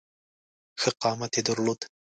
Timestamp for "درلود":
1.47-1.79